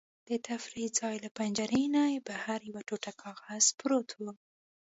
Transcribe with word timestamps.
د 0.29 0.31
تفریح 0.47 0.89
ځای 0.99 1.15
له 1.25 1.29
پنجرې 1.37 1.83
نه 1.95 2.03
بهر 2.27 2.59
یو 2.71 2.79
ټوټه 2.87 3.11
کاغذ 3.23 3.65
پروت 3.79 4.09
و. 4.21 4.23